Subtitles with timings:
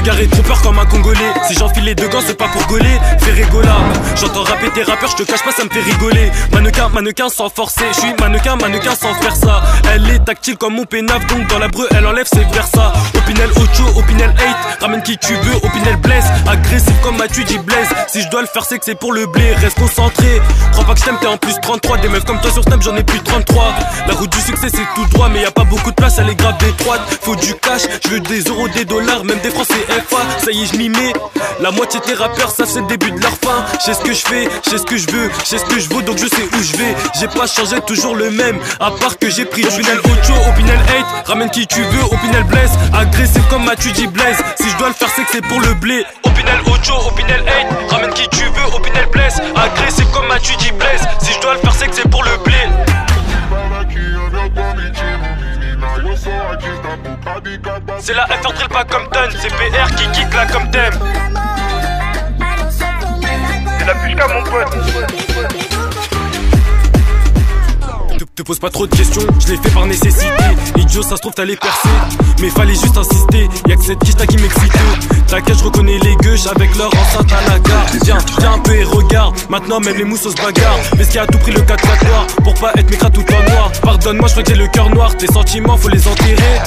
[0.00, 1.32] regard est trompeur comme un Congolais.
[1.46, 2.98] Si j'enfile les deux gants, c'est pas pour gauler.
[3.18, 3.68] Fais rigoler.
[4.16, 6.30] J'entends rapper tes rappeurs, je te cache pas, ça me fait rigoler.
[6.52, 7.84] Mannequin, mannequin sans forcer.
[7.92, 9.62] Je suis mannequin, mannequin sans faire ça.
[9.92, 12.92] Elle est tactile comme mon pénaf, donc dans la breu, elle enlève ses versa.
[13.14, 14.80] Opinel Ocho, Opinel hate.
[14.80, 16.26] Ramène qui tu veux, Opinel blesse.
[16.48, 17.88] Agressif comme Mathieu dit blesse.
[18.08, 19.54] Si je dois le faire, c'est que c'est pour le blé.
[19.56, 20.40] Reste concentré.
[21.00, 21.98] Crois pas que je t'aime, t'es en plus 33.
[21.98, 23.74] Des meufs comme toi sur Snap, j'en ai plus 33.
[24.06, 26.28] La route du succès, c'est tout droit, mais y a pas beaucoup de place, elle
[26.28, 27.00] est grave étroite.
[27.22, 30.18] Faut du cash, je veux des euros, des dollars, même des francs CFA.
[30.44, 31.12] Ça y est, je m'y mets.
[31.60, 33.64] La moitié des rappeurs, ça c'est le début de leur fin.
[33.80, 35.64] Je sais ce que je fais, je sais ce que je veux, je sais ce
[35.64, 36.94] que je vaux, donc je sais où je vais.
[37.18, 38.58] J'ai pas changé, toujours le même.
[38.80, 41.26] À part que j'ai pris Opinel Ocho, Opinel hate.
[41.26, 42.72] Ramène qui tu veux, Opinel blesse.
[42.94, 44.38] Agressif comme Mathieu dit blaise.
[44.60, 46.04] Si je dois le faire, c'est que c'est pour le blé.
[46.40, 47.90] Opinel Ocho, Opinel hate.
[47.90, 49.40] Ramène qui tu veux, Opinel blesse.
[49.54, 51.06] Agressif comme Mathieu dit blaise.
[51.20, 52.54] Si je dois le faire, c'est que c'est pour le blé.
[57.98, 60.98] C'est la FR drill pas comme tonne, c'est PR qui kick là comme thème.
[63.78, 65.19] C'est la qu'à mon pote.
[68.40, 70.24] Te, pose pas trop de questions, je l'ai fait par nécessité.
[70.78, 71.90] Idiot, ça se trouve t'allais percer,
[72.40, 73.46] mais fallait juste insister.
[73.68, 74.72] Y'a que cette quiche qui m'excite.
[75.26, 77.86] T'inquiète, je reconnais les gueuches avec leur enceinte à la gare.
[78.02, 79.34] Viens, viens un peu et regarde.
[79.50, 80.78] Maintenant, même les mousses se bagarrent.
[80.96, 83.50] Mais ce qui a tout pris le 4 noir pour pas être mécra tout en
[83.50, 83.72] noir.
[83.82, 85.14] Pardonne-moi, je crois que j'ai le cœur noir.
[85.18, 86.60] Tes sentiments, faut les enterrer.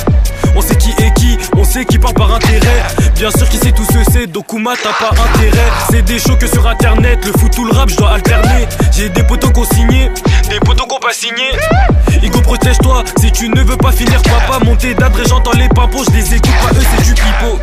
[0.56, 2.84] On sait qui est qui, on sait qui part par intérêt.
[3.16, 5.72] Bien sûr qui sait tout ce c'est, Dokuma t'as pas intérêt.
[5.90, 8.68] C'est des shows que sur internet, le foot tout le rap, je dois alterner.
[8.92, 9.64] J'ai des potos qu'on
[13.44, 16.74] tu ne veux pas finir papa, monter d'adresse j'entends les pimpos, je les écoute pas
[16.80, 17.60] eux c'est du pipeau.